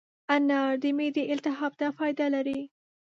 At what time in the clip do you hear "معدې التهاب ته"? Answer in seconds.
0.97-1.87